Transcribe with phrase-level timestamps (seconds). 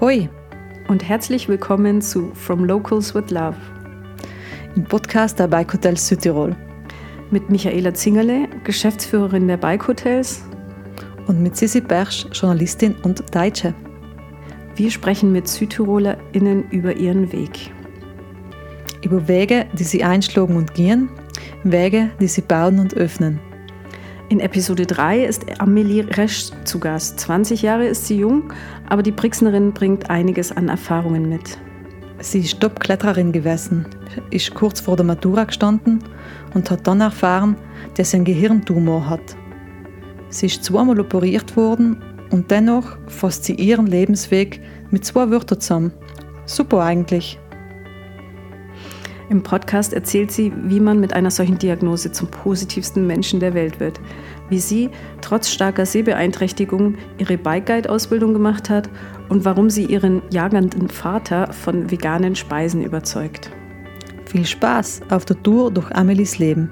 [0.00, 0.30] Hoi
[0.88, 3.56] und herzlich willkommen zu From Locals with Love,
[4.74, 6.56] im Podcast der Bike Hotels Südtirol.
[7.30, 10.42] Mit Michaela Zingerle, Geschäftsführerin der Bike Hotels.
[11.26, 13.74] Und mit Sissi Bersch, Journalistin und Deutsche.
[14.74, 17.70] Wir sprechen mit SüdtirolerInnen über ihren Weg.
[19.04, 21.10] Über Wege, die sie einschlagen und gehen,
[21.62, 23.38] Wege, die sie bauen und öffnen.
[24.30, 27.18] In Episode 3 ist Amelie Resch zu Gast.
[27.18, 28.52] 20 Jahre ist sie jung,
[28.88, 31.58] aber die Brixnerin bringt einiges an Erfahrungen mit.
[32.20, 33.86] Sie ist Top-Kletterin gewesen,
[34.30, 36.04] ist kurz vor der Matura gestanden
[36.54, 37.56] und hat dann erfahren,
[37.96, 39.36] dass sie einen Gehirntumor hat.
[40.28, 44.60] Sie ist zweimal operiert worden und dennoch fasst sie ihren Lebensweg
[44.92, 45.92] mit zwei Wörtern zusammen.
[46.46, 47.40] Super eigentlich.
[49.30, 53.78] Im Podcast erzählt sie, wie man mit einer solchen Diagnose zum positivsten Menschen der Welt
[53.78, 54.00] wird,
[54.48, 58.90] wie sie trotz starker Sehbeeinträchtigung ihre Bike Guide Ausbildung gemacht hat
[59.28, 63.52] und warum sie ihren jagenden Vater von veganen Speisen überzeugt.
[64.24, 66.68] Viel Spaß auf der Tour durch Amelies Leben.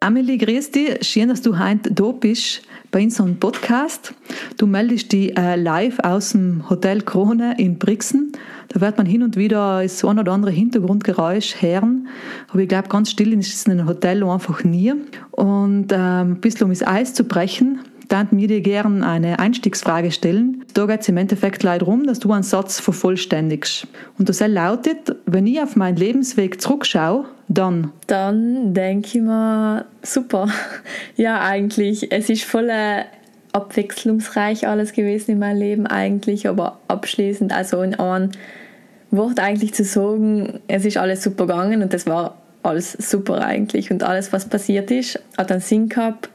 [0.00, 0.98] Amelie, grüß dich.
[1.00, 2.60] Schön, dass du heute da bist
[2.94, 4.14] bei unserem Podcast.
[4.56, 8.30] Du meldest dich äh, live aus dem Hotel Krone in Brixen.
[8.68, 12.06] Da wird man hin und wieder so ein oder andere Hintergrundgeräusch hören.
[12.50, 14.94] Aber ich glaube, ganz still ist es in einem Hotel einfach nie.
[15.32, 20.10] Und ähm, ein bisschen um das Eis zu brechen, dann mir dir gerne eine Einstiegsfrage
[20.10, 20.64] stellen.
[20.74, 23.86] Da geht es im Endeffekt leider darum, dass du einen Satz vervollständigst.
[24.18, 27.92] Und das lautet, wenn ich auf meinen Lebensweg zurückschaue, dann?
[28.06, 30.48] Dann denke ich mir, super.
[31.16, 32.70] Ja, eigentlich, es ist voll
[33.52, 38.30] abwechslungsreich alles gewesen in meinem Leben eigentlich, aber abschließend, also in einem
[39.12, 43.90] Wort eigentlich zu sagen, es ist alles super gegangen und das war alles super eigentlich
[43.92, 46.30] und alles, was passiert ist, hat einen Sinn gehabt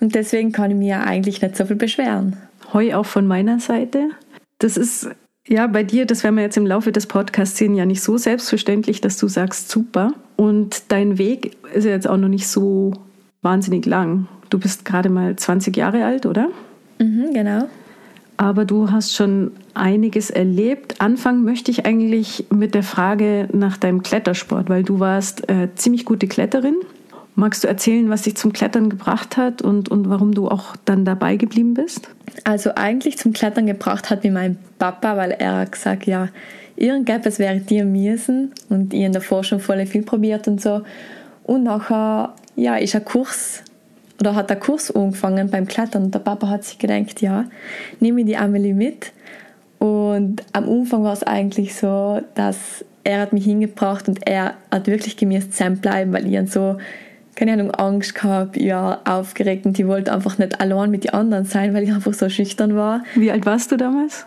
[0.00, 2.36] und deswegen kann ich mir eigentlich nicht so viel beschweren.
[2.72, 4.10] Heu auch von meiner Seite.
[4.58, 5.08] Das ist
[5.48, 8.16] ja bei dir, das werden wir jetzt im Laufe des Podcasts sehen, ja nicht so
[8.16, 10.12] selbstverständlich, dass du sagst super.
[10.36, 12.92] Und dein Weg ist ja jetzt auch noch nicht so
[13.42, 14.26] wahnsinnig lang.
[14.50, 16.48] Du bist gerade mal 20 Jahre alt, oder?
[16.98, 17.68] Mhm, genau.
[18.36, 21.00] Aber du hast schon einiges erlebt.
[21.00, 26.04] Anfangen möchte ich eigentlich mit der Frage nach deinem Klettersport, weil du warst äh, ziemlich
[26.04, 26.76] gute Kletterin.
[27.38, 31.04] Magst du erzählen, was dich zum Klettern gebracht hat und, und warum du auch dann
[31.04, 32.08] dabei geblieben bist?
[32.44, 36.30] Also eigentlich zum Klettern gebracht hat mich mein Papa, weil er hat gesagt, ja,
[36.76, 40.80] irgendetwas wäre dir müssen und ich in der Forschung voll viel probiert und so.
[41.44, 43.62] Und nachher, ja, ist ein Kurs
[44.18, 47.44] oder hat der Kurs angefangen beim Klettern und der Papa hat sich gedacht, ja,
[48.00, 49.12] nehme die Amelie mit.
[49.78, 54.86] Und am Anfang war es eigentlich so, dass er hat mich hingebracht und er hat
[54.86, 55.48] wirklich gemäß
[55.80, 56.78] bleiben, weil ich so
[57.36, 61.44] keine Ahnung, Angst gehabt, ja, aufgeregt und ich wollte einfach nicht allein mit den anderen
[61.44, 63.04] sein, weil ich einfach so schüchtern war.
[63.14, 64.26] Wie alt warst du damals?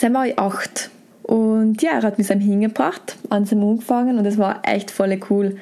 [0.00, 0.90] Dann war ich acht.
[1.22, 5.20] Und ja, er hat mich dann hingebracht, an seinem angefangen und es war echt voll
[5.28, 5.56] cool.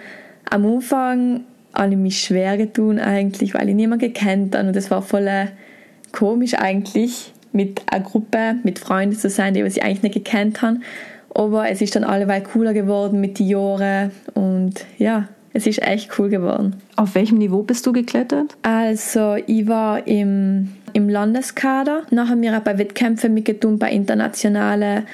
[0.48, 1.40] Am Anfang
[1.74, 5.28] habe ich mich schwer getan eigentlich, weil ich niemanden gekannt habe und es war voll
[6.12, 10.82] komisch eigentlich, mit einer Gruppe, mit Freunden zu sein, die ich eigentlich nicht gekannt haben.
[11.34, 16.18] Aber es ist dann alleweil cooler geworden mit den Jahren und ja, es ist echt
[16.18, 16.76] cool geworden.
[16.96, 18.56] Auf welchem Niveau bist du geklettert?
[18.62, 22.02] Also ich war im, im Landeskader.
[22.10, 25.06] Nachher haben wir auch bei Wettkämpfen mitgetan, bei internationalen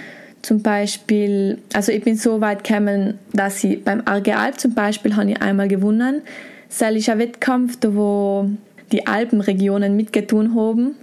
[0.44, 5.30] zum Beispiel, also ich bin so weit gekommen, dass ich beim Argeal zum Beispiel habe
[5.30, 6.20] ich einmal gewonnen.
[6.68, 8.50] Das ist ein Wettkampf, wo
[8.92, 10.96] die Alpenregionen mitgetan haben.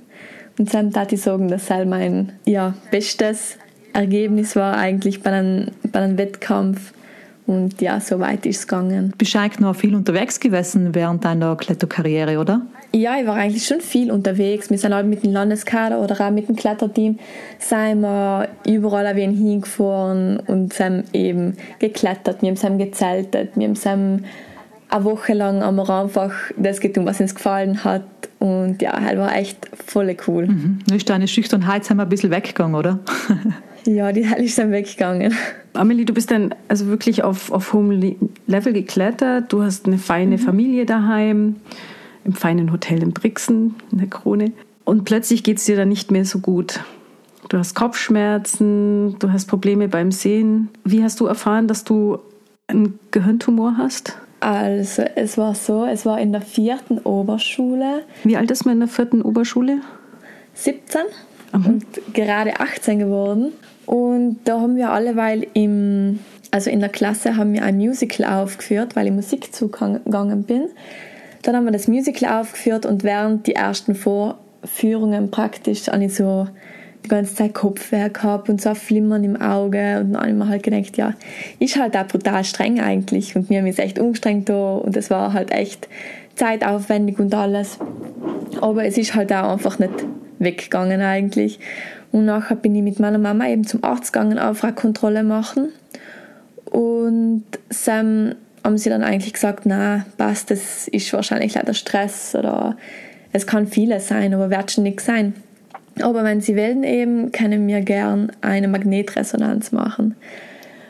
[0.60, 3.58] Und dann darf ich sagen, dass das mein ja, bestes
[3.94, 6.94] Ergebnis war eigentlich bei einem, bei einem Wettkampf
[7.52, 9.10] und ja, so weit ist es gegangen.
[9.12, 12.62] Du bist eigentlich noch viel unterwegs gewesen während deiner Kletterkarriere, oder?
[12.94, 14.70] Ja, ich war eigentlich schon viel unterwegs.
[14.70, 17.20] Wir sind halt mit dem Landeskader oder auch mit dem Kletterteam
[17.60, 24.26] sind wir überall ein wenig hingefahren und sind eben geklettert, wir haben gezeltet, wir haben
[24.90, 28.04] eine Woche lang haben wir einfach das getan, was uns gefallen hat
[28.40, 30.48] und ja, es war echt voll cool.
[30.48, 30.80] Mhm.
[30.94, 33.00] Ist deine Schüchternheit ein bisschen weggegangen, oder?
[33.86, 35.34] Ja, die Hell ist dann weggegangen.
[35.74, 38.18] Amelie, du bist dann also wirklich auf, auf hohem
[38.48, 39.52] Level geklettert.
[39.52, 40.42] Du hast eine feine mhm.
[40.42, 41.56] Familie daheim,
[42.24, 44.52] im feinen Hotel in Brixen, in der Krone.
[44.84, 46.82] Und plötzlich geht es dir dann nicht mehr so gut.
[47.50, 50.70] Du hast Kopfschmerzen, du hast Probleme beim Sehen.
[50.84, 52.20] Wie hast du erfahren, dass du
[52.68, 54.18] einen Gehirntumor hast?
[54.40, 58.04] Also, es war so, es war in der vierten Oberschule.
[58.24, 59.82] Wie alt ist man in der vierten Oberschule?
[60.54, 61.02] 17
[61.54, 61.66] mhm.
[61.66, 63.54] und gerade 18 geworden.
[63.86, 66.20] Und da haben wir alleweil im,
[66.52, 70.68] also in der Klasse haben wir ein Musical aufgeführt, weil ich Musik zugegangen bin.
[71.42, 76.48] Dann haben wir das Musical aufgeführt und während die ersten Vorführungen praktisch habe ich so
[77.04, 80.36] die ganze Zeit Kopfweh gehabt und so ein Flimmern im Auge und dann habe ich
[80.36, 81.14] mir halt gedacht, ja,
[81.58, 85.10] ist halt auch brutal streng eigentlich und mir haben mich echt umgestrengt da und es
[85.10, 85.88] war halt echt
[86.36, 87.80] zeitaufwendig und alles.
[88.62, 89.94] Aber es ist halt auch einfach nicht
[90.40, 91.60] weggegangen eigentlich.
[92.12, 95.70] Und nachher bin ich mit meiner Mama eben zum Arzt gegangen, auf eine Kontrolle machen.
[96.66, 102.78] Und Sam haben sie dann eigentlich gesagt, na, passt, das ist wahrscheinlich leider Stress oder
[103.34, 105.34] es kann vieles sein, aber wird schon nichts sein.
[106.02, 110.16] Aber wenn sie wollen eben, können wir gern eine Magnetresonanz machen.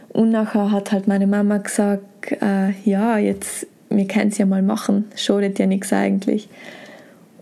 [0.09, 4.62] Und nachher hat halt meine Mama gesagt, äh, ja, jetzt, wir können es ja mal
[4.62, 6.50] machen, schadet ja nichts eigentlich.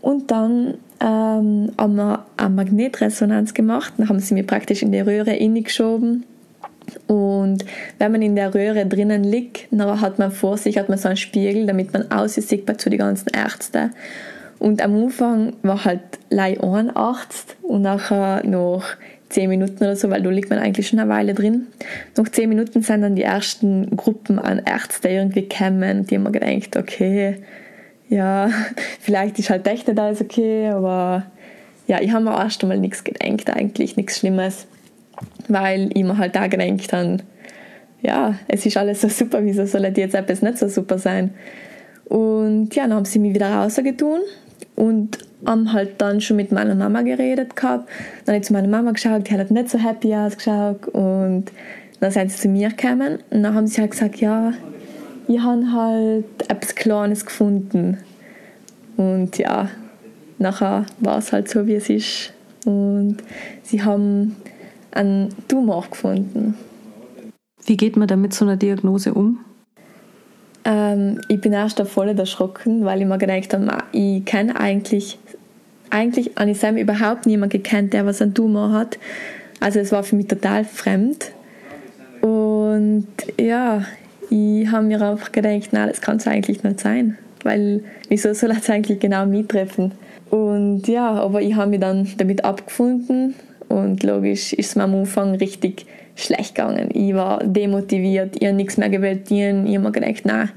[0.02, 5.00] Und dann ähm, haben wir eine Magnetresonanz gemacht, dann haben sie mir praktisch in die
[5.00, 6.26] Röhre geschoben
[7.08, 7.66] und
[7.98, 11.08] wenn man in der Röhre drinnen liegt, dann hat man vor sich hat man so
[11.08, 13.92] einen Spiegel, damit man aussieht zu den ganzen Ärzten.
[14.60, 16.02] Und am Anfang war halt
[16.32, 18.84] ein Arzt und nachher noch
[19.30, 21.68] zehn Minuten oder so, weil da liegt man eigentlich schon eine Weile drin.
[22.18, 26.32] Nach zehn Minuten sind dann die ersten Gruppen an Ärzten irgendwie gekommen, die haben mir
[26.32, 27.38] gedacht, okay,
[28.10, 28.50] ja,
[29.00, 31.26] vielleicht ist halt echt nicht alles okay, aber
[31.88, 34.68] ja, ich habe mir erst einmal nichts gedacht, eigentlich nichts Schlimmes,
[35.48, 37.18] weil ich mir halt da gedacht habe,
[38.02, 41.34] ja, es ist alles so super, wieso soll jetzt etwas nicht so super sein?
[42.06, 44.22] Und ja, dann haben sie mich wieder rausgetun
[44.76, 47.90] und haben halt dann schon mit meiner Mama geredet gehabt.
[48.26, 51.46] Dann habe ich zu meiner Mama geschaut, die hat halt nicht so happy ausgeschaut und
[52.00, 54.54] dann sind sie zu mir gekommen und dann haben sie halt gesagt, ja,
[55.30, 58.00] ich habe halt etwas Kleines gefunden
[58.98, 59.70] und ja,
[60.40, 62.34] nachher war es halt so, wie es ist
[62.66, 63.18] und
[63.62, 64.36] sie haben
[64.92, 66.56] einen Tumor gefunden.
[67.64, 69.40] Wie geht man da mit so einer Diagnose um?
[70.66, 75.20] Ähm, ich bin erst voll erschrocken, weil ich mir gedacht habe, ich kenne eigentlich,
[75.92, 78.98] eigentlich ich Sam überhaupt niemanden gekannt, der was einen Tumor hat.
[79.60, 81.32] Also es war für mich total fremd.
[82.22, 83.08] Und
[83.40, 83.86] ja,
[84.30, 87.18] ich habe mir einfach gedacht, nein, das kann es eigentlich nicht sein.
[87.44, 89.94] Weil wieso soll es eigentlich genau mittreffen?
[90.30, 93.34] Und ja, aber ich habe mich dann damit abgefunden
[93.68, 95.86] und logisch ist es mir am Anfang richtig
[96.16, 96.90] schlecht gegangen.
[96.94, 99.32] Ich war demotiviert, ich habe nichts mehr gewählt.
[99.32, 100.50] Ich habe mir gedacht, nein,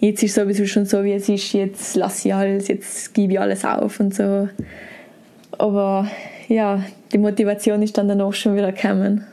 [0.00, 3.34] jetzt ist es sowieso schon so, wie es ist, jetzt lasse ich alles, jetzt gebe
[3.34, 4.48] ich alles auf und so.
[5.58, 6.08] Aber
[6.48, 6.82] ja,
[7.12, 9.24] die Motivation ist dann danach schon wieder gekommen.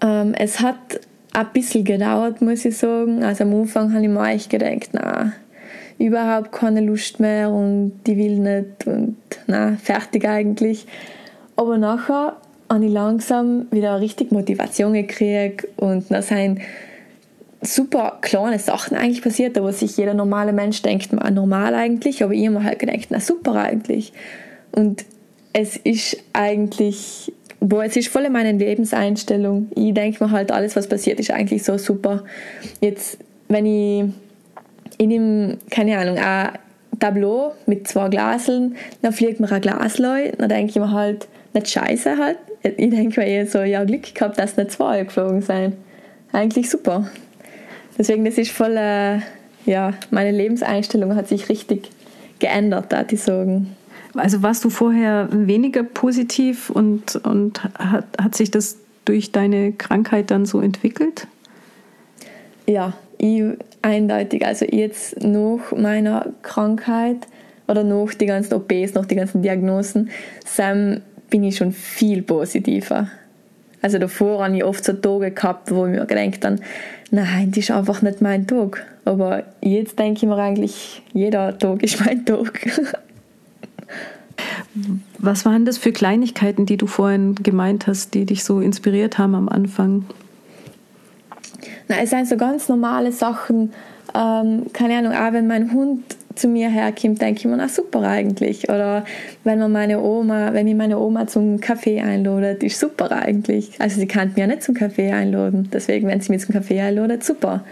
[0.00, 1.00] Ähm, es hat
[1.34, 3.22] ein bisschen gedauert, muss ich sagen.
[3.22, 5.32] Also am Anfang habe ich mir echt gedacht, nein,
[5.98, 9.16] überhaupt keine Lust mehr und die will nicht und
[9.46, 10.86] na fertig eigentlich.
[11.56, 12.36] Aber nachher
[12.70, 16.60] habe ich langsam wieder richtig Motivation gekriegt und da sind
[17.62, 22.46] super kleine Sachen eigentlich passiert, wo sich jeder normale Mensch denkt, normal eigentlich, aber ich
[22.46, 24.12] habe halt gedacht, na super eigentlich.
[24.72, 25.04] Und
[25.52, 29.68] es ist eigentlich, boah, es ist voll meine Lebenseinstellung.
[29.74, 32.24] Ich denke mir halt, alles, was passiert, ist eigentlich so super.
[32.80, 33.18] Jetzt,
[33.48, 34.04] wenn ich
[34.98, 36.50] in dem, keine Ahnung, ein
[37.00, 41.70] Tableau mit zwei Glaseln, dann fliegt mir ein Glasleu, dann denke ich mir halt, nicht
[41.70, 42.38] scheiße halt.
[42.62, 45.74] Ich denke mir eher so, ja, Glück gehabt, dass nicht zwei geflogen sind.
[46.32, 47.08] Eigentlich super.
[47.96, 49.18] Deswegen, das ist voll, äh,
[49.66, 51.90] ja, meine Lebenseinstellung hat sich richtig
[52.40, 53.76] geändert, da ich sagen.
[54.14, 60.30] Also warst du vorher weniger positiv und, und hat, hat sich das durch deine Krankheit
[60.30, 61.26] dann so entwickelt?
[62.66, 63.42] Ja, ich,
[63.82, 64.46] eindeutig.
[64.46, 67.26] Also jetzt nach meiner Krankheit
[67.66, 70.10] oder nach die ganzen OPs, nach die ganzen Diagnosen,
[70.44, 73.08] Sam bin ich schon viel positiver.
[73.82, 76.56] Also davor habe ich oft so Tage gehabt, wo ich mir gedacht habe,
[77.10, 78.86] nein, das ist einfach nicht mein Tag.
[79.04, 82.60] Aber jetzt denke ich mir eigentlich, jeder Tag ist mein Tag.
[85.18, 89.34] Was waren das für Kleinigkeiten, die du vorhin gemeint hast, die dich so inspiriert haben
[89.34, 90.04] am Anfang?
[91.88, 93.72] Na, es sind so ganz normale Sachen.
[94.14, 96.02] Ähm, keine Ahnung, auch wenn mein Hund
[96.34, 98.68] zu mir herkommt, denke ich mir, na super eigentlich.
[98.68, 99.04] Oder
[99.44, 103.72] wenn man meine Oma, wenn mich meine Oma zum Kaffee einladet, ist super eigentlich.
[103.78, 105.68] Also sie kann mich ja nicht zum Kaffee einladen.
[105.72, 107.64] Deswegen, wenn sie mich zum Kaffee einladet, super.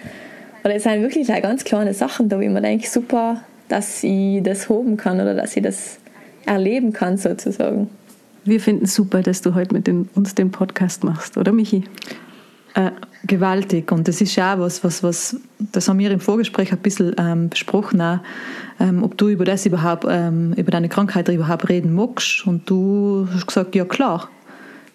[0.65, 4.43] Oder es sind wirklich ganz kleine Sachen da, wo ich mir denke, super, dass ich
[4.43, 5.99] das hoben kann oder dass ich das
[6.47, 7.89] erleben kann sozusagen.
[8.45, 11.85] Wir finden es super, dass du heute mit den, uns den Podcast machst, oder Michi?
[12.75, 12.91] Äh,
[13.27, 13.93] gewaltig.
[13.93, 17.49] Und das ist auch was, was, was, das haben wir im Vorgespräch ein bisschen ähm,
[17.51, 18.19] besprochen, auch,
[18.81, 22.47] ähm, ob du über das überhaupt, ähm, über deine Krankheit überhaupt reden magst.
[22.47, 24.29] Und du hast gesagt, ja klar.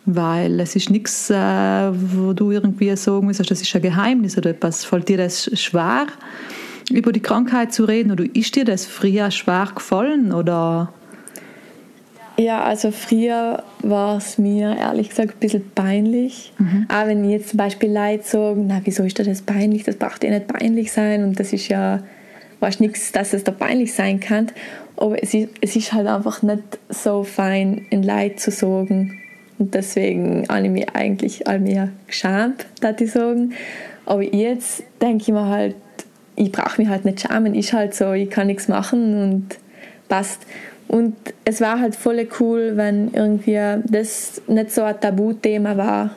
[0.06, 4.50] Weil es ist nichts, äh, wo du irgendwie sagen musst, das ist ein Geheimnis oder
[4.51, 4.84] etwas.
[4.84, 6.08] Fällt dir das schwer?
[6.89, 8.12] über die Krankheit zu reden?
[8.12, 10.32] Oder ist dir das früher schwer gefallen?
[10.32, 10.94] Oder?
[12.39, 16.53] Ja, also früher war es mir ehrlich gesagt ein bisschen peinlich.
[16.60, 16.86] Mhm.
[16.88, 19.84] Auch wenn jetzt zum Beispiel Leute sagen, na, wieso ist das peinlich?
[19.84, 21.24] Das braucht ja nicht peinlich sein.
[21.24, 22.03] Und das ist ja,
[22.60, 24.51] weiß nichts, dass es da peinlich sein kann.
[24.98, 29.20] Aber es ist, es ist halt einfach nicht so fein, in Leid zu sagen.
[29.58, 33.53] Und deswegen habe ich mich eigentlich all mir geschämt, dass ich sagen.
[34.06, 35.75] Aber jetzt denke ich mir halt,
[36.36, 37.56] ich brauche mich halt nicht schämen.
[37.56, 39.58] Ist halt so, ich kann nichts machen und
[40.08, 40.41] passt.
[40.88, 46.12] Und es war halt voll cool, wenn irgendwie das nicht so ein Tabuthema war.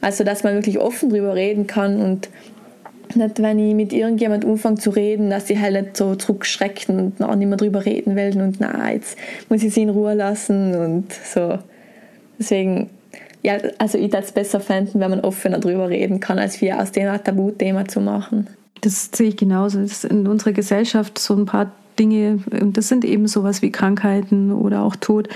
[0.00, 2.28] Also, dass man wirklich offen drüber reden kann und
[3.14, 7.20] nicht, wenn ich mit irgendjemand anfange zu reden, dass sie halt nicht so zurückschrecken und
[7.20, 9.16] noch nicht mehr drüber reden wollen und na, jetzt
[9.48, 11.58] muss ich sie in Ruhe lassen und so.
[12.38, 12.90] Deswegen,
[13.42, 16.80] ja, also ich würde es besser fänden, wenn man offener drüber reden kann, als wir
[16.80, 18.48] aus dem ein Tabuthema zu machen.
[18.80, 19.80] Das sehe ich genauso.
[19.80, 23.72] Das ist in unserer Gesellschaft so ein paar Dinge, und das sind eben sowas wie
[23.72, 25.28] Krankheiten oder auch Tod,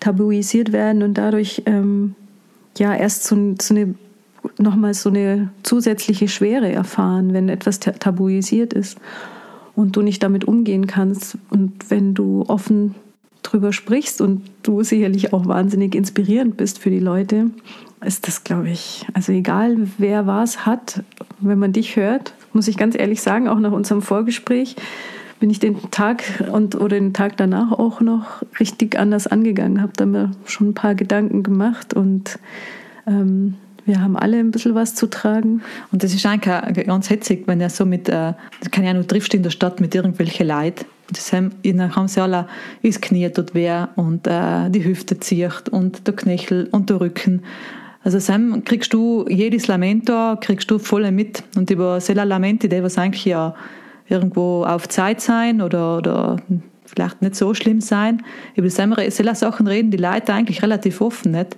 [0.00, 2.14] tabuisiert werden und dadurch ähm,
[2.76, 3.94] ja erst so, so eine
[4.58, 8.98] nochmal so eine zusätzliche Schwere erfahren, wenn etwas tabuisiert ist
[9.74, 11.38] und du nicht damit umgehen kannst.
[11.50, 12.94] Und wenn du offen
[13.42, 17.50] drüber sprichst und du sicherlich auch wahnsinnig inspirierend bist für die Leute,
[18.04, 21.02] ist das, glaube ich, also egal wer was hat,
[21.40, 24.76] wenn man dich hört, muss ich ganz ehrlich sagen, auch nach unserem Vorgespräch,
[25.42, 26.22] bin ich den Tag
[26.52, 30.74] und oder den Tag danach auch noch richtig anders angegangen, habe da mir schon ein
[30.74, 32.38] paar Gedanken gemacht und
[33.08, 35.62] ähm, wir haben alle ein bisschen was zu tragen.
[35.90, 38.34] Und das ist eigentlich ganz hetzig, wenn er so mit, äh,
[38.80, 40.84] ja nur triffst in der Stadt mit irgendwelchen Leuten.
[41.10, 42.46] Das haben, dann haben sie alle
[42.84, 47.42] das Knie tut weh und äh, die Hüfte zieht und der Knöchel und der Rücken.
[48.04, 52.80] Also Sam kriegst du jedes Lamento kriegst du voll mit und über solche Lamente, die
[52.80, 53.56] was eigentlich ja
[54.08, 56.36] irgendwo auf Zeit sein oder, oder
[56.84, 58.22] vielleicht nicht so schlimm sein.
[58.54, 61.56] Über solche Sachen reden die Leute eigentlich relativ offen, nicht?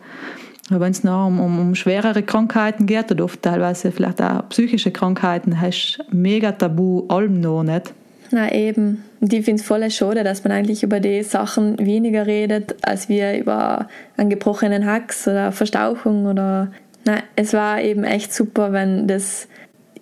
[0.70, 4.90] Wenn es noch um, um, um, schwerere Krankheiten geht oder oft teilweise vielleicht auch psychische
[4.90, 7.92] Krankheiten, hast du mega Tabu allem noch nicht.
[8.30, 9.04] Na eben.
[9.20, 13.08] Und ich finde es voll schade, dass man eigentlich über die Sachen weniger redet, als
[13.08, 16.72] wir über einen gebrochenen Hax oder Verstauchung oder.
[17.04, 19.48] Na, es war eben echt super, wenn das.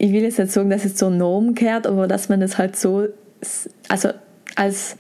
[0.02, 2.75] Ich will jetzt nicht sagen, dass es so Norm gehört, aber dass man das halt
[2.75, 3.06] so.
[3.88, 4.09] Also
[4.56, 4.97] als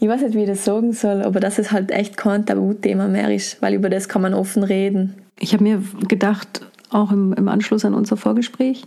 [0.00, 3.06] ich weiß nicht, wie ich das sagen soll, aber dass es halt echt kein Tabuthema
[3.06, 5.14] mehr ist, weil über das kann man offen reden.
[5.38, 8.86] Ich habe mir gedacht, auch im, im Anschluss an unser Vorgespräch,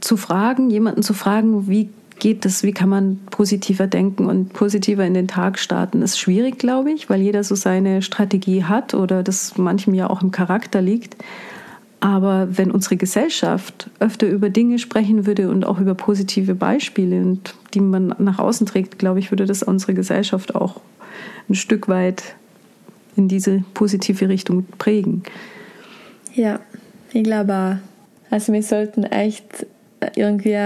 [0.00, 5.04] zu fragen, jemanden zu fragen, wie geht das, wie kann man positiver denken und positiver
[5.04, 9.24] in den Tag starten, ist schwierig, glaube ich, weil jeder so seine Strategie hat oder
[9.24, 11.16] das manchem ja auch im Charakter liegt.
[12.04, 17.38] Aber wenn unsere Gesellschaft öfter über Dinge sprechen würde und auch über positive Beispiele,
[17.72, 20.82] die man nach außen trägt, glaube ich, würde das unsere Gesellschaft auch
[21.48, 22.34] ein Stück weit
[23.16, 25.22] in diese positive Richtung prägen.
[26.34, 26.60] Ja,
[27.14, 28.30] ich glaube auch.
[28.30, 29.66] Also wir sollten echt
[30.14, 30.58] irgendwie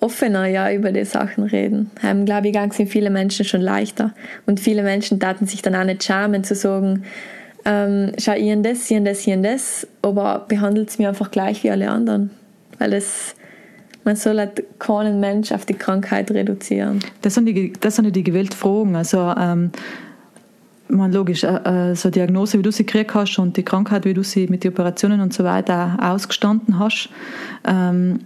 [0.00, 1.92] offener ja über die Sachen reden.
[2.02, 4.12] Ähm, glaube ich, sind viele Menschen schon leichter.
[4.44, 7.04] Und viele Menschen taten sich dann auch nicht schämen zu sagen,
[7.68, 11.70] ähm, schau in das, in das, in das, aber behandelt es mich einfach gleich wie
[11.70, 12.30] alle anderen.
[12.78, 13.34] Weil es,
[14.04, 17.00] man soll halt keinen Mensch auf die Krankheit reduzieren.
[17.20, 18.96] Das sind die, das sind die gewählten Fragen.
[18.96, 19.70] Also, ähm,
[20.88, 24.06] man, logisch, äh, äh, so eine Diagnose, wie du sie gekriegt hast und die Krankheit,
[24.06, 27.10] wie du sie mit den Operationen und so weiter ausgestanden hast,
[27.66, 28.20] ähm,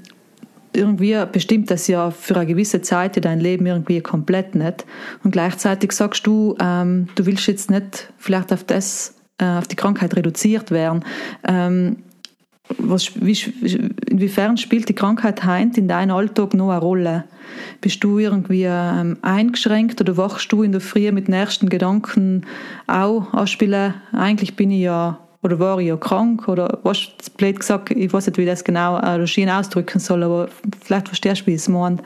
[0.72, 4.86] irgendwie bestimmt das ja für eine gewisse Zeit dein Leben irgendwie komplett nicht.
[5.24, 10.16] Und gleichzeitig sagst du, ähm, du willst jetzt nicht vielleicht auf das auf die Krankheit
[10.16, 11.04] reduziert werden.
[11.46, 11.96] Ähm,
[12.78, 13.36] was, wie,
[14.08, 17.24] inwiefern spielt die Krankheit heint in deinem Alltag noch eine Rolle?
[17.80, 22.46] Bist du irgendwie ähm, eingeschränkt oder wachst du in der Früh mit ersten Gedanken
[22.86, 27.90] auch anspielen, eigentlich bin ich ja oder war ich ja krank oder was blöd gesagt,
[27.90, 30.48] ich weiß nicht, wie das genau äh, ausdrücken soll, aber
[30.82, 31.98] vielleicht verstehst du, wie es meine.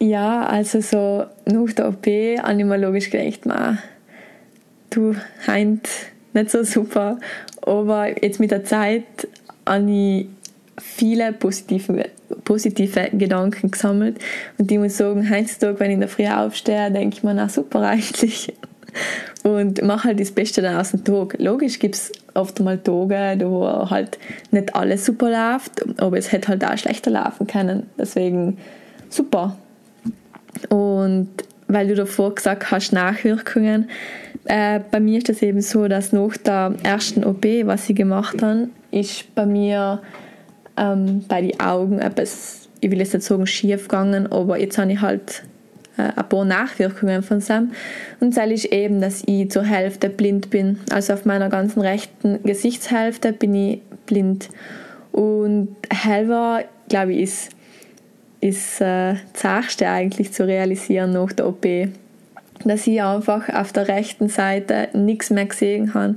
[0.00, 3.46] Ja, also so nach der OP habe ich mir logisch gedacht,
[4.96, 5.14] du
[5.46, 5.88] heint
[6.32, 7.18] nicht so super.
[7.62, 9.04] Aber jetzt mit der Zeit
[9.66, 10.26] habe ich
[10.78, 12.10] viele positive,
[12.44, 14.18] positive Gedanken gesammelt.
[14.58, 17.48] Und ich muss sagen, heutzutage, wenn ich in der Früh aufstehe, denke ich mir, na
[17.48, 18.52] super eigentlich.
[19.42, 21.36] Und mache halt das Beste dann aus dem Tag.
[21.38, 24.18] Logisch gibt es oft mal Tage, wo halt
[24.50, 27.86] nicht alles super läuft, aber es hätte halt auch schlechter laufen können.
[27.98, 28.58] Deswegen
[29.08, 29.56] super.
[30.68, 31.28] Und
[31.68, 33.88] weil du davor gesagt hast, Nachwirkungen,
[34.44, 38.42] äh, bei mir ist das eben so, dass nach der ersten OP, was sie gemacht
[38.42, 40.02] haben, ist bei mir
[40.76, 44.92] ähm, bei den Augen etwas ich will jetzt nicht sagen schief gegangen, aber jetzt habe
[44.92, 45.42] ich halt
[45.96, 47.72] äh, ein paar Nachwirkungen von Sam.
[48.20, 50.80] Und das ist eben, dass ich zur Hälfte blind bin.
[50.90, 54.50] Also auf meiner ganzen rechten Gesichtshälfte bin ich blind.
[55.12, 57.52] Und halber, glaube ich, ist,
[58.44, 61.66] ist äh, das Erste eigentlich zu realisieren nach der OP.
[62.64, 66.16] Dass ich einfach auf der rechten Seite nichts mehr gesehen habe.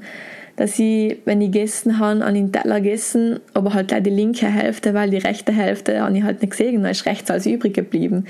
[0.58, 4.48] Dass ich, wenn ich gegessen habe, an den Teller gegessen, aber halt auch die linke
[4.48, 7.74] Hälfte, weil die rechte Hälfte habe ich halt nicht gesehen, da ist rechts als übrig
[7.74, 8.26] geblieben.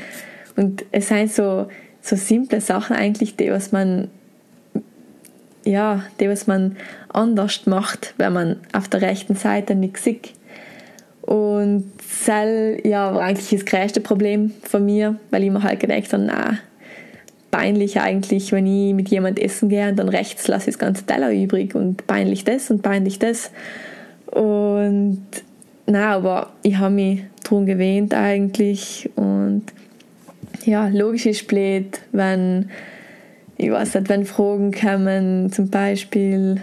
[0.55, 1.67] Und es sind so,
[2.01, 4.09] so simple Sachen eigentlich, die was man
[5.63, 6.77] ja, die was man
[7.09, 10.33] anders macht, wenn man auf der rechten Seite nichts sieht.
[11.27, 11.91] Und
[12.25, 12.35] das
[12.85, 16.57] ja, war eigentlich das größte Problem von mir, weil ich mir halt gedacht habe, na
[17.51, 21.05] peinlich eigentlich, wenn ich mit jemand essen gehe und dann rechts lasse ich das ganze
[21.05, 23.51] Teller übrig und peinlich das und peinlich das.
[24.27, 25.25] Und
[25.85, 29.63] na, aber ich habe mich darum gewöhnt eigentlich und
[30.65, 32.69] ja, logisch ist blöd, wenn,
[33.57, 36.61] ich weiß nicht, wenn Fragen kommen, zum Beispiel,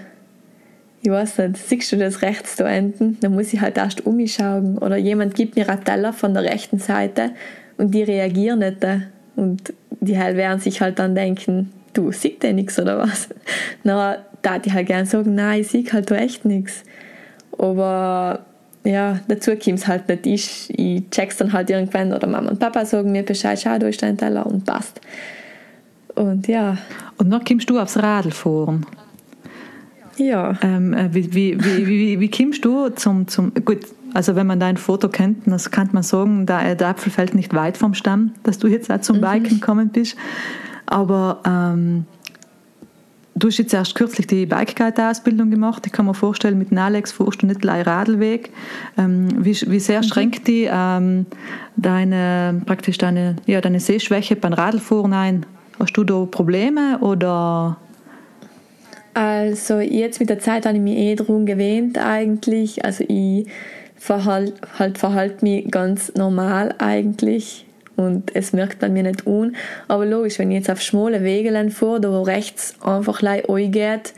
[1.04, 3.18] ich weiß nicht, siehst du das rechts da enden?
[3.20, 4.78] Dann muss ich halt erst umschauen.
[4.78, 7.32] Oder jemand gibt mir einen Teller von der rechten Seite
[7.76, 8.78] und die reagieren nicht.
[9.36, 13.28] Und die halt werden sich halt dann denken, du siehst ja nichts oder was?
[13.84, 16.84] Na, da die halt gerne sagen, nein, ich sehe halt da echt nichts.
[17.58, 18.46] Aber
[18.82, 20.26] ja, dazu kommt es halt nicht.
[20.26, 23.88] Ich, ich check's dann halt irgendwann oder Mama und Papa sagen mir Bescheid, schau, da
[23.88, 25.02] ist dein Teller und passt.
[26.14, 26.78] Und ja.
[27.18, 28.86] Und dann kommst du aufs Radl fahren.
[30.16, 30.56] Ja.
[30.62, 33.80] Ähm, äh, wie, wie, wie, wie, wie kommst du zum, zum, gut,
[34.12, 37.54] also wenn man dein Foto kennt, das kann man sagen, der, der Apfel fällt nicht
[37.54, 39.22] weit vom Stamm, dass du jetzt auch zum mhm.
[39.22, 40.16] Biken gekommen bist.
[40.86, 42.06] Aber ähm,
[43.36, 45.84] Du hast jetzt erst kürzlich die Bikeguide-Ausbildung gemacht.
[45.86, 48.50] Ich kann mir vorstellen, mit Alex fährst du nicht gleich Radlweg.
[48.96, 50.04] Ähm, wie, wie sehr mhm.
[50.04, 51.26] schränkt die ähm,
[51.76, 55.46] deine, praktisch deine, ja, deine Sehschwäche beim Radlfahren ein?
[55.80, 57.76] Hast du da Probleme oder?
[59.14, 62.84] Also jetzt mit der Zeit habe ich mich eh darum gewöhnt eigentlich.
[62.84, 63.46] Also ich
[63.96, 67.64] verhalte halt, verhalt mich ganz normal eigentlich
[67.96, 69.54] und es merkt man mir nicht an.
[69.88, 74.14] Aber logisch, wenn ich jetzt auf schmale Wege fahre, da wo rechts einfach geht,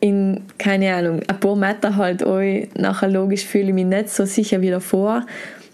[0.00, 4.24] in, keine Ahnung, ein paar Meter halt euch, nachher logisch fühle ich mich nicht so
[4.24, 5.26] sicher wie davor.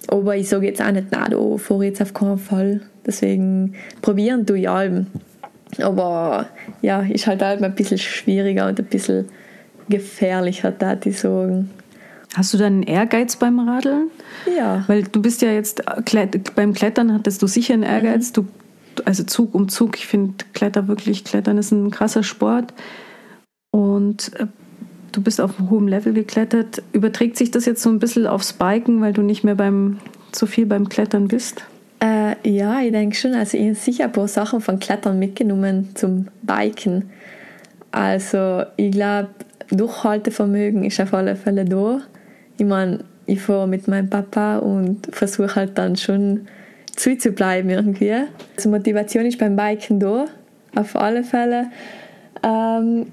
[0.09, 2.81] Aber ich sage jetzt auch nicht, nein, da fahre ich jetzt auf keinen Fall.
[3.07, 4.83] Deswegen probieren du ja
[5.83, 6.47] Aber
[6.83, 9.29] ja, ist halt halt ein bisschen schwieriger und ein bisschen
[9.89, 11.71] gefährlicher, da die sagen.
[12.35, 14.11] Hast du dann einen Ehrgeiz beim Radeln?
[14.57, 14.85] Ja.
[14.89, 15.83] Weil du bist ja jetzt,
[16.55, 18.29] beim Klettern hattest du sicher einen Ehrgeiz.
[18.31, 18.33] Mhm.
[18.35, 22.75] Du, also Zug um Zug, ich finde Kletter wirklich, Klettern ist ein krasser Sport.
[23.71, 24.47] Und äh,
[25.13, 26.83] du bist auf hohem Level geklettert.
[26.93, 29.99] Überträgt sich das jetzt so ein bisschen aufs Biken, weil du nicht mehr beim,
[30.33, 31.65] so viel beim Klettern bist?
[32.01, 33.35] Äh, ja, ich denke schon.
[33.35, 37.11] Also ich habe sicher ein paar Sachen von Klettern mitgenommen zum Biken.
[37.91, 39.31] Also ich glaube,
[39.71, 42.03] Durchhaltevermögen ist auf alle Fälle da
[42.59, 46.47] ich meine, ich fahre mit meinem Papa und versuche halt dann schon
[46.95, 48.15] zu zu bleiben irgendwie.
[48.57, 50.27] Also Motivation ist beim Biken da,
[50.75, 51.67] auf alle Fälle.
[52.43, 53.07] Ähm,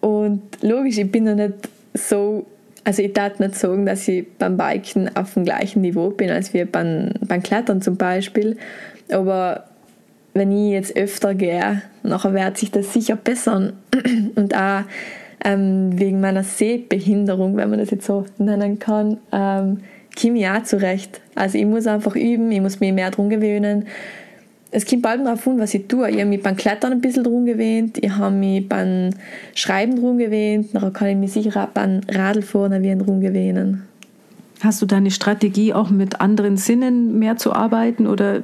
[0.00, 1.54] und logisch, ich bin noch nicht
[1.94, 2.46] so,
[2.84, 6.54] also ich darf nicht sagen, dass ich beim Biken auf dem gleichen Niveau bin als
[6.54, 8.56] wir beim, beim Klettern zum Beispiel.
[9.10, 9.64] Aber
[10.34, 13.74] wenn ich jetzt öfter gehe, nachher wird sich das sicher bessern.
[14.34, 14.82] Und auch
[15.44, 19.78] ähm, wegen meiner Sehbehinderung, wenn man das jetzt so nennen kann, ähm,
[20.20, 21.20] komme ich auch zurecht.
[21.34, 23.86] Also ich muss einfach üben, ich muss mich mehr drum gewöhnen.
[24.72, 26.08] Es kommt bald darauf an, was ich tue.
[26.10, 29.10] Ich habe mich beim Klettern ein bisschen drum gewöhnt, ich habe mich beim
[29.54, 33.82] Schreiben drum gewöhnt, dann kann ich mich sicher auch beim Radlfahren wie drum gewöhnen.
[34.60, 38.42] Hast du deine Strategie auch mit anderen Sinnen mehr zu arbeiten oder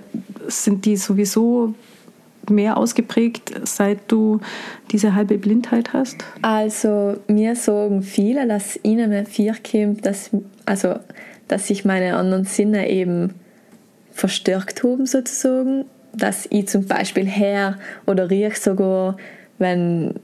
[0.49, 1.75] sind die sowieso
[2.49, 4.41] mehr ausgeprägt, seit du
[4.93, 6.17] diese halbe Blindheit hast?
[6.43, 10.31] Also mir sagen viele, dass ihnen vier kommt, dass,
[10.65, 10.95] also,
[11.49, 13.35] dass sich meine anderen Sinne eben
[14.13, 15.85] verstärkt haben sozusagen.
[16.17, 19.17] Dass ich zum Beispiel her oder riech sogar,
[19.59, 20.15] wenn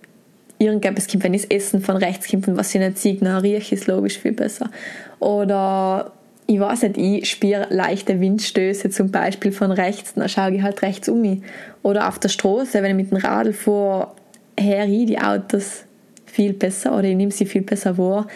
[0.58, 3.38] irgendetwas kommt, wenn ich das Essen von rechts kommt und was ich nicht sehe, dann
[3.38, 4.70] rieche ich es logisch viel besser.
[5.18, 6.12] Oder
[6.46, 10.82] ich weiß nicht, ich spüre leichte Windstöße zum Beispiel von rechts, dann schaue ich halt
[10.82, 11.40] rechts um mich.
[11.82, 15.84] Oder auf der Straße, wenn ich mit dem Radl höre ich die Autos
[16.26, 18.26] viel besser oder ich nehme sie viel besser wahr.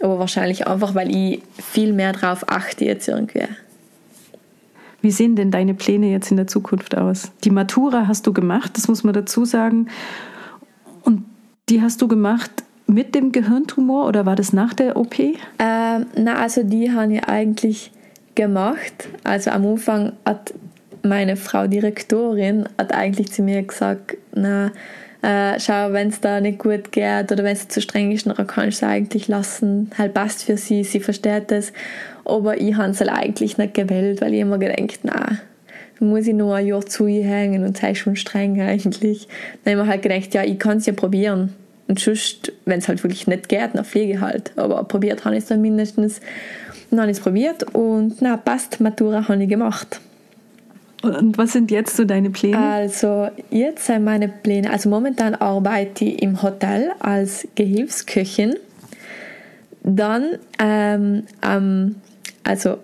[0.00, 3.44] Aber wahrscheinlich einfach, weil ich viel mehr darauf achte jetzt irgendwie.
[5.06, 7.30] Wie sehen denn deine Pläne jetzt in der Zukunft aus?
[7.44, 9.86] Die Matura hast du gemacht, das muss man dazu sagen.
[11.04, 11.22] Und
[11.68, 12.50] die hast du gemacht
[12.88, 15.16] mit dem Gehirntumor oder war das nach der OP?
[15.20, 15.36] Ähm,
[16.16, 17.92] na, also die habe ich eigentlich
[18.34, 19.06] gemacht.
[19.22, 20.52] Also am Anfang hat
[21.04, 24.72] meine Frau Direktorin hat eigentlich zu mir gesagt, na,
[25.22, 28.34] äh, schau, wenn es da nicht gut geht oder wenn es zu streng ist, dann
[28.34, 29.88] kannst du es eigentlich lassen.
[29.96, 31.72] Halt passt für sie, sie versteht es.
[32.26, 35.38] Aber ich habe es halt eigentlich nicht gewählt, weil ich immer gedacht, na,
[36.00, 39.28] muss ich noch ein Jahr zu ihr hängen und sei schon streng eigentlich.
[39.64, 41.54] Dann habe ich mir halt gedacht, ja, ich kann es ja probieren.
[41.88, 44.52] Und sonst, wenn es halt wirklich nicht geht, dann fliege ich halt.
[44.56, 46.20] Aber probiert habe ich es dann mindestens.
[46.90, 50.00] Dann habe ich es probiert und na, passt, Matura habe ich gemacht.
[51.02, 52.58] Und was sind jetzt so deine Pläne?
[52.58, 58.56] Also jetzt sind meine Pläne, also momentan arbeite ich im Hotel als Gehilfsköchin.
[59.82, 61.96] Dann, ähm, ähm,
[62.46, 62.78] also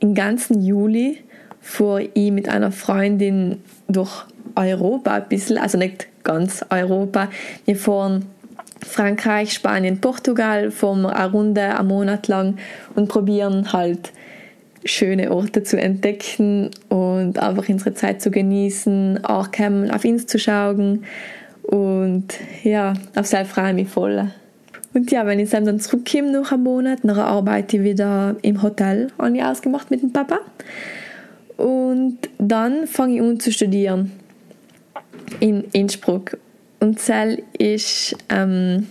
[0.00, 1.24] im ganzen Juli
[1.60, 7.28] fuhr ich mit einer Freundin durch Europa ein bisschen, also nicht ganz Europa.
[7.64, 8.26] Wir fahren
[8.86, 12.58] Frankreich, Spanien, Portugal, wir eine Runde, einen Monat lang
[12.94, 14.12] und probieren halt
[14.84, 19.48] schöne Orte zu entdecken und einfach unsere Zeit zu genießen, auch
[19.90, 21.04] auf uns zu schauen
[21.62, 22.28] und
[22.62, 24.30] ja, auf sehr freue ich mich voll.
[24.96, 29.12] Und ja, wenn ich dann zurückkomme nach einem Monat, dann arbeite ich wieder im Hotel,
[29.18, 30.38] habe ich ausgemacht mit dem Papa.
[31.58, 34.10] Und dann fange ich an zu studieren
[35.38, 36.38] in Innsbruck.
[36.80, 38.86] Und das ist ähm,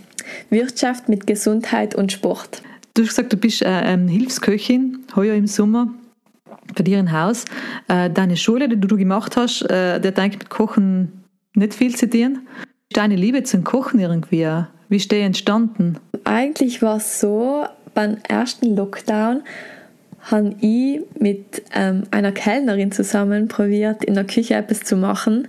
[0.51, 2.61] Wirtschaft mit Gesundheit und Sport.
[2.93, 5.91] Du hast gesagt, du bist äh, ähm, Hilfsköchin, heuer im Sommer
[6.77, 7.45] bei dir im Haus.
[7.87, 11.23] Äh, deine Schule, die du gemacht hast, äh, der denkt mit Kochen
[11.55, 12.47] nicht viel zu tun.
[12.91, 14.47] Deine Liebe zum Kochen irgendwie,
[14.89, 15.97] wie ist die entstanden?
[16.23, 19.41] Eigentlich war es so, beim ersten Lockdown
[20.31, 25.47] habe ich mit ähm, einer Kellnerin zusammen probiert, in der Küche etwas zu machen.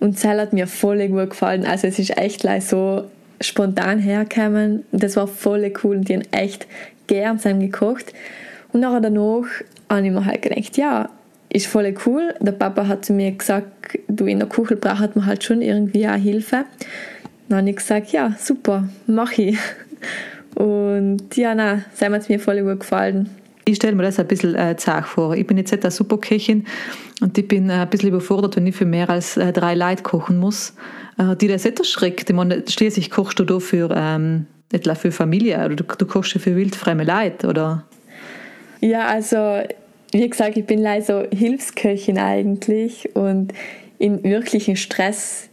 [0.00, 1.64] Und das hat mir voll gut gefallen.
[1.64, 3.04] Also es ist echt so
[3.40, 4.84] spontan hergekommen.
[4.92, 6.66] Das war voll cool und die haben echt
[7.06, 8.12] gern zusammen gekocht.
[8.72, 9.46] Und nachher danach
[9.88, 11.08] habe ich mir halt gedacht, ja,
[11.48, 12.34] ist voll cool.
[12.40, 16.06] Der Papa hat zu mir gesagt, du in der Küche braucht man halt schon irgendwie
[16.06, 16.66] auch Hilfe.
[17.48, 19.58] Dann habe ich gesagt, ja, super, mach ich.
[20.54, 23.30] Und ja, na, das hat mir voll gut gefallen.
[23.64, 25.36] Ich stelle mir das ein bisschen äh, zart vor.
[25.36, 26.64] Ich bin jetzt eine Superköchin
[27.20, 30.02] und ich bin äh, ein bisschen überfordert, wenn ich für mehr als äh, drei Leute
[30.02, 30.74] kochen muss.
[31.18, 32.30] Äh, die das nicht erschreckt.
[32.30, 36.34] Ich meine, schließlich kochst du da für, ähm, etwa für Familie oder du, du kochst
[36.34, 37.84] ja für wildfremde Leute, oder?
[38.80, 39.62] Ja, also
[40.12, 43.52] wie gesagt, ich bin leider so Hilfsköchin eigentlich und
[43.98, 45.47] im wirklichen Stress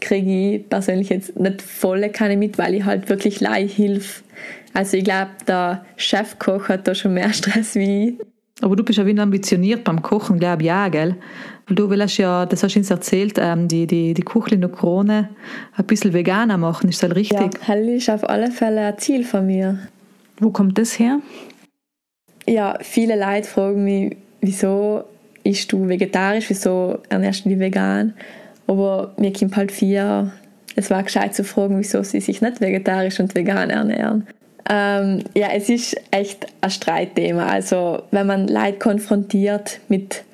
[0.00, 4.22] kriege ich persönlich jetzt nicht volle keine mit, weil ich halt wirklich leih hilf.
[4.72, 8.14] Also ich glaube, der Chefkoch hat da schon mehr Stress wie ich.
[8.60, 11.16] Aber du bist ja wie ambitioniert beim Kochen, glaube ich, ja, gell?
[11.66, 14.72] Weil du willst ja, das hast du uns erzählt, ähm, die, die, die Kuchli und
[14.72, 15.30] Krone
[15.76, 17.38] ein bisschen veganer machen, ist das richtig?
[17.66, 19.78] Ja, das ist auf alle Fälle ein Ziel von mir.
[20.38, 21.20] Wo kommt das her?
[22.46, 25.04] Ja, viele Leute fragen mich, wieso
[25.42, 28.14] isst du vegetarisch, wieso ernährst du dich vegan?
[28.66, 30.32] Aber mir kommt halt vier,
[30.76, 34.26] es war gescheit zu fragen, wieso sie sich nicht vegetarisch und vegan ernähren.
[34.68, 37.46] Ähm, ja, es ist echt ein Streitthema.
[37.46, 40.24] Also, wenn man Leute konfrontiert mit,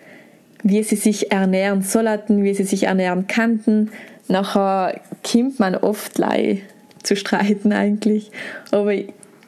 [0.62, 3.90] wie sie sich ernähren sollten, wie sie sich ernähren könnten,
[4.28, 6.58] nachher kommt man oft Leute
[7.02, 8.30] zu streiten eigentlich.
[8.70, 8.94] Aber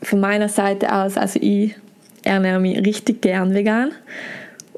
[0.03, 1.77] von meiner Seite aus, also ich
[2.25, 3.92] ernähre mich richtig gern vegan.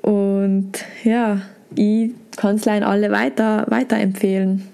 [0.03, 1.41] Und ja,
[1.77, 4.69] ich kann es alle weiter, weiterempfehlen.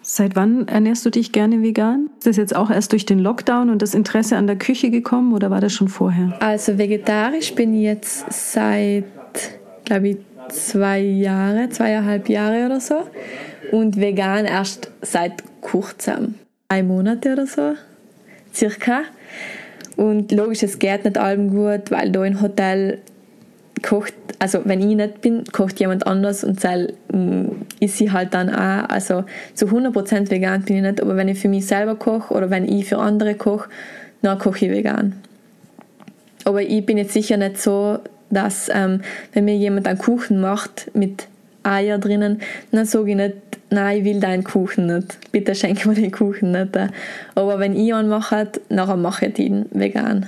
[0.00, 2.08] Seit wann ernährst du dich gerne vegan?
[2.18, 5.32] Ist das jetzt auch erst durch den Lockdown und das Interesse an der Küche gekommen
[5.32, 6.36] oder war das schon vorher?
[6.40, 9.04] Also vegetarisch bin ich jetzt seit,
[9.84, 10.16] glaube ich,
[10.50, 13.02] zwei Jahre, zweieinhalb Jahre oder so.
[13.72, 16.36] Und vegan erst seit kurzem.
[16.68, 17.74] Drei Monate oder so,
[18.54, 19.02] circa.
[19.96, 22.98] Und logisch, es geht nicht allem gut, weil da im Hotel
[23.82, 27.46] kocht, also wenn ich nicht bin, kocht jemand anders und das mm,
[27.80, 28.88] ist sie halt dann auch.
[28.88, 32.50] Also zu 100% vegan bin ich nicht, aber wenn ich für mich selber koche oder
[32.50, 33.68] wenn ich für andere koche,
[34.22, 35.14] dann koche ich vegan.
[36.44, 37.98] Aber ich bin jetzt sicher nicht so,
[38.30, 41.26] dass ähm, wenn mir jemand einen Kuchen macht mit
[41.62, 42.40] Eier drinnen,
[42.72, 43.34] dann sage ich nicht,
[43.70, 45.18] nein, ich will deinen Kuchen nicht.
[45.32, 46.70] Bitte schenke mir den Kuchen nicht.
[47.34, 50.26] Aber wenn ich einen mache, dann mache ich ihn vegan.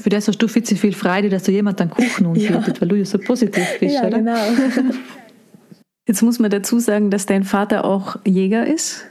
[0.00, 2.80] Für das hast du viel zu viel Freude, dass du jemand einen Kuchen anbietet, ja.
[2.80, 4.18] weil du ja so positiv bist, ja, oder?
[4.18, 4.36] genau.
[6.08, 9.04] Jetzt muss man dazu sagen, dass dein Vater auch Jäger ist.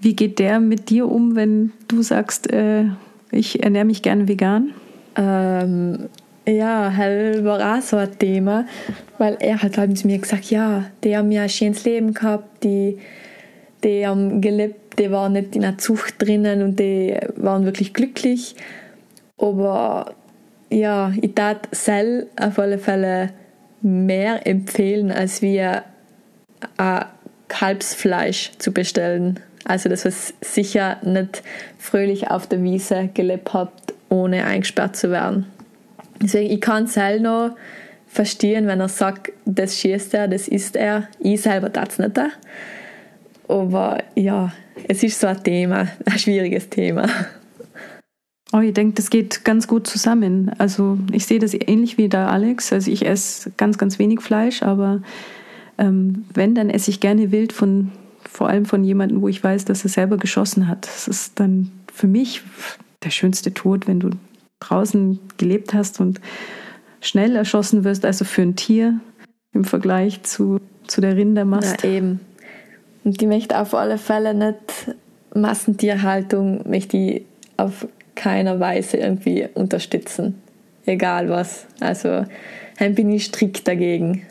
[0.00, 2.86] Wie geht der mit dir um, wenn du sagst, äh,
[3.30, 4.72] ich ernähre mich gerne vegan?
[5.16, 6.08] Ähm,
[6.46, 8.66] ja, halt war auch so ein Thema,
[9.18, 12.62] weil er hat halt zu mir gesagt, ja, die haben ja ein schönes Leben gehabt,
[12.64, 12.98] die,
[13.82, 18.56] die haben gelebt, die waren nicht in einer Zucht drinnen und die waren wirklich glücklich.
[19.38, 20.14] Aber
[20.70, 23.30] ja, ich tat Sell auf alle Fälle
[23.82, 25.84] mehr empfehlen, als wir
[26.76, 27.04] ein
[27.48, 29.40] Kalbsfleisch zu bestellen.
[29.64, 31.42] Also das was sicher nicht
[31.78, 33.72] fröhlich auf der Wiese gelebt hat,
[34.08, 35.46] ohne eingesperrt zu werden.
[36.22, 37.56] Deswegen, ich kann Sell noch
[38.06, 41.08] verstehen, wenn er sagt, das schießt er, das ist er.
[41.18, 42.18] Ich selber tat es nicht.
[43.48, 44.52] Aber ja,
[44.88, 47.06] es ist so ein Thema, ein schwieriges Thema.
[48.52, 50.52] Oh, ich denke, das geht ganz gut zusammen.
[50.58, 52.72] Also ich sehe das ähnlich wie der Alex.
[52.72, 55.02] Also ich esse ganz, ganz wenig Fleisch, aber
[55.78, 57.90] ähm, wenn, dann esse ich gerne wild von,
[58.30, 60.86] vor allem von jemandem, wo ich weiß, dass er selber geschossen hat.
[60.86, 62.42] Das ist dann für mich
[63.02, 64.10] der schönste Tod, wenn du
[64.60, 66.20] draußen gelebt hast und
[67.00, 69.00] schnell erschossen wirst, also für ein Tier
[69.52, 71.82] im Vergleich zu, zu der Rindermast.
[71.82, 72.20] Ja, eben.
[73.04, 74.96] Und die möchte auf alle Fälle nicht
[75.34, 77.22] Massentierhaltung, möchte ich
[77.56, 80.42] auf keiner Weise irgendwie unterstützen.
[80.84, 81.66] Egal was.
[81.80, 82.24] Also
[82.78, 84.22] dann bin ich strikt dagegen.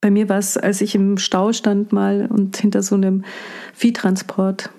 [0.00, 3.24] Bei mir war es, als ich im Stau stand mal und hinter so einem
[3.74, 4.70] Viehtransport.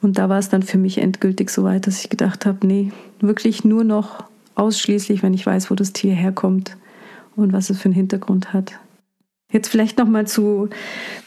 [0.00, 2.92] Und da war es dann für mich endgültig so weit, dass ich gedacht habe, nee,
[3.20, 6.76] wirklich nur noch ausschließlich, wenn ich weiß, wo das Tier herkommt
[7.36, 8.74] und was es für einen Hintergrund hat.
[9.54, 10.68] Jetzt vielleicht noch mal zu,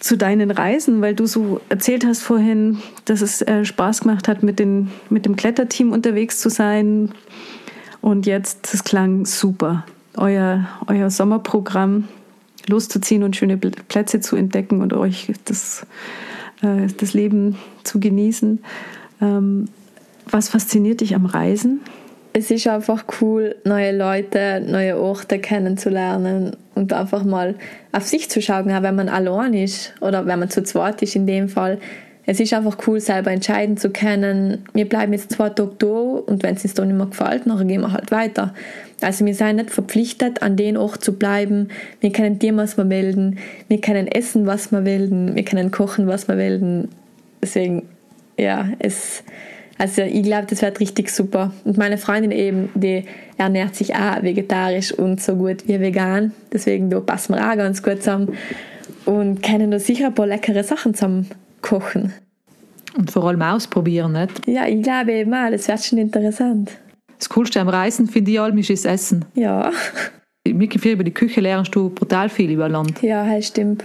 [0.02, 4.44] zu deinen Reisen, weil du so erzählt hast vorhin, dass es äh, Spaß gemacht hat,
[4.44, 7.14] mit, den, mit dem Kletterteam unterwegs zu sein.
[8.02, 9.86] Und jetzt, das klang super.
[10.18, 12.10] Euer, euer Sommerprogramm
[12.68, 15.88] loszuziehen und schöne Plätze zu entdecken und euch das,
[16.62, 18.60] äh, das Leben zu genießen.
[19.22, 19.70] Ähm,
[20.30, 21.80] was fasziniert dich am Reisen?
[22.38, 27.56] Es ist einfach cool, neue Leute, neue Orte kennenzulernen und einfach mal
[27.92, 31.16] auf sich zu schauen, auch wenn man allein ist oder wenn man zu zweit ist
[31.16, 31.80] in dem Fall.
[32.28, 36.44] Es ist einfach cool, selber entscheiden zu können, wir bleiben jetzt zwei Tage da und
[36.44, 38.54] wenn es uns dann nicht mehr gefällt, dann gehen wir halt weiter.
[39.02, 41.70] Also wir sind nicht verpflichtet, an den Ort zu bleiben.
[42.02, 43.40] Wir können dir, was wir melden.
[43.68, 45.36] Wir können essen, was wir melden.
[45.36, 46.90] Wir können kochen, was wir melden.
[47.42, 47.88] Deswegen,
[48.38, 49.24] ja, es
[49.78, 51.54] also ich glaube, das wird richtig super.
[51.64, 53.06] Und meine Freundin eben, die
[53.38, 56.32] ernährt sich auch vegetarisch und so gut wie vegan.
[56.52, 58.36] Deswegen da passen wir auch ganz gut zusammen
[59.06, 61.28] und können da sicher ein paar leckere Sachen zusammen
[61.62, 62.14] kochen.
[62.98, 64.48] Und vor allem ausprobieren, nicht?
[64.48, 66.72] Ja, ich glaube eben auch, das wird schon interessant.
[67.20, 69.26] Das Coolste am Reisen finde ich allem ist das Essen.
[69.36, 69.72] Ja.
[70.44, 73.02] Wirklich viel über die Küche lernst du brutal viel über Land.
[73.04, 73.84] Ja, das stimmt.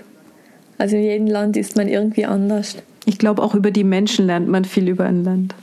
[0.78, 2.76] Also in jedem Land ist man irgendwie anders.
[3.04, 5.54] Ich glaube, auch über die Menschen lernt man viel über ein Land.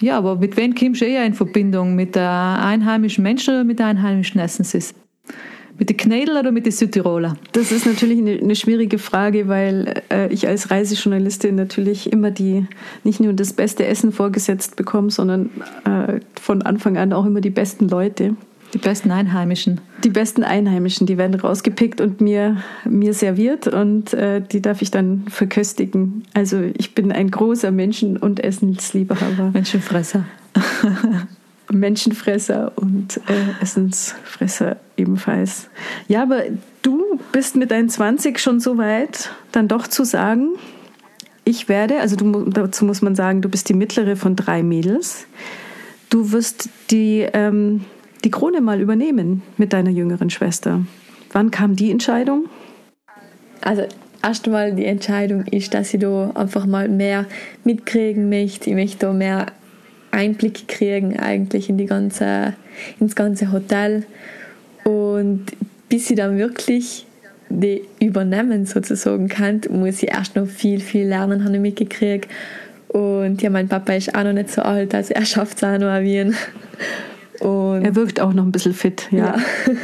[0.00, 1.94] Ja, aber mit wem kommst du eher in Verbindung?
[1.94, 4.94] Mit der einheimischen Menschen oder mit der einheimischen Essensis?
[5.78, 7.36] Mit den Knädel oder mit den Südtiroler?
[7.52, 12.66] Das ist natürlich eine, eine schwierige Frage, weil äh, ich als Reisejournalistin natürlich immer die
[13.04, 15.50] nicht nur das beste Essen vorgesetzt bekomme, sondern
[15.84, 18.34] äh, von Anfang an auch immer die besten Leute.
[18.74, 19.80] Die besten Einheimischen.
[20.04, 24.90] Die besten Einheimischen, die werden rausgepickt und mir, mir serviert und äh, die darf ich
[24.90, 26.24] dann verköstigen.
[26.34, 29.50] Also ich bin ein großer Menschen- und Essensliebhaber.
[29.52, 30.24] Menschenfresser.
[31.72, 35.68] Menschenfresser und äh, Essensfresser ebenfalls.
[36.06, 36.42] Ja, aber
[36.82, 37.02] du
[37.32, 40.50] bist mit deinen 20 schon so weit, dann doch zu sagen,
[41.44, 45.26] ich werde, also du, dazu muss man sagen, du bist die mittlere von drei Mädels.
[46.10, 47.84] Du wirst die ähm,
[48.24, 50.84] die Krone mal übernehmen mit deiner jüngeren Schwester.
[51.32, 52.46] Wann kam die Entscheidung?
[53.60, 53.84] Also
[54.22, 57.26] erstmal die Entscheidung ist, dass ich da einfach mal mehr
[57.64, 58.70] mitkriegen möchte.
[58.70, 59.46] Ich möchte da mehr
[60.10, 62.54] Einblick kriegen eigentlich in die ganze,
[62.98, 64.04] ins ganze Hotel.
[64.84, 65.46] Und
[65.88, 67.06] bis ich dann wirklich
[67.50, 72.28] die übernehmen sozusagen kann, muss ich erst noch viel, viel lernen, habe ich mitgekriegt.
[72.88, 75.78] Und ja, mein Papa ist auch noch nicht so alt, also er schafft es auch
[75.78, 76.34] noch wie Wien.
[77.40, 79.36] Und er wirkt auch noch ein bisschen fit, ja.
[79.36, 79.36] ja.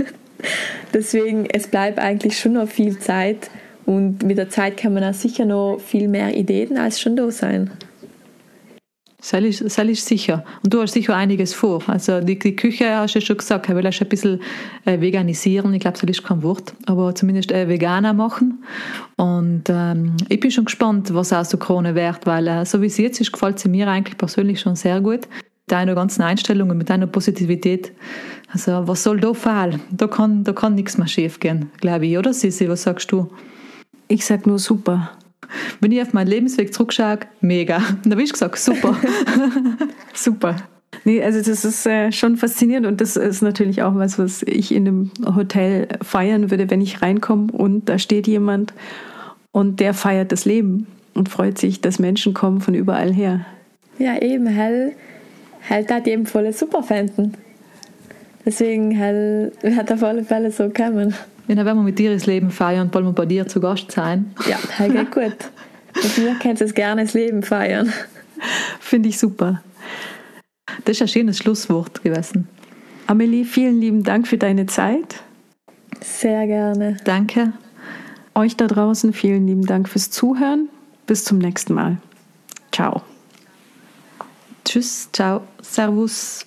[0.95, 3.51] Deswegen, es bleibt eigentlich schon noch viel Zeit
[3.87, 7.31] und mit der Zeit kann man auch sicher noch viel mehr Ideen als schon da
[7.31, 7.71] sein.
[9.19, 10.45] Das ist, das ist sicher.
[10.63, 11.83] Und du hast sicher einiges vor.
[11.87, 14.43] Also die, die Küche hast du ja schon gesagt, er will ein bisschen
[14.85, 15.73] äh, veganisieren.
[15.73, 18.63] Ich glaube, das ist kein Wort, aber zumindest äh, veganer machen.
[19.17, 22.91] Und ähm, ich bin schon gespannt, was aus der Krone wird, weil äh, so wie
[22.91, 25.27] sie jetzt ist, gefällt sie mir eigentlich persönlich schon sehr gut
[25.67, 27.93] deiner ganzen Einstellung und mit deiner Positivität.
[28.53, 29.81] Also, was soll da fallen?
[29.91, 32.69] Da kann, da kann nichts mehr schief gehen, glaube ich, oder Sissi?
[32.69, 33.31] Was sagst du?
[34.09, 35.13] Ich sag nur super.
[35.81, 37.81] Wenn ich auf meinen Lebensweg zurückschaue, mega.
[38.05, 38.97] Da habe ich gesagt, super.
[40.15, 40.57] super.
[41.05, 44.73] Nee, also das ist äh, schon faszinierend und das ist natürlich auch was, was ich
[44.73, 48.73] in einem Hotel feiern würde, wenn ich reinkomme und da steht jemand
[49.53, 53.45] und der feiert das Leben und freut sich, dass Menschen kommen von überall her.
[53.99, 54.95] Ja, eben, hell
[55.69, 57.35] halt das eben voll super finden.
[58.45, 61.15] Deswegen halt, wird auf alle Fälle so kommen.
[61.49, 63.91] Ja, dann werden wir mit dir das Leben feiern, wollen wir bei dir zu Gast
[63.91, 64.35] sein.
[64.47, 65.51] Ja, halt geht gut.
[66.03, 67.93] Mit mir kannst du gerne das Leben feiern.
[68.81, 69.63] Finde ich super.
[70.85, 72.49] Das ist ein schönes Schlusswort gewesen.
[73.07, 75.23] Amelie, vielen lieben Dank für deine Zeit.
[76.01, 76.97] Sehr gerne.
[77.05, 77.53] Danke.
[78.35, 80.69] Euch da draußen vielen lieben Dank fürs Zuhören.
[81.07, 81.99] Bis zum nächsten Mal.
[82.73, 83.03] Ciao.
[84.65, 86.45] Tschüss, ciao, servus.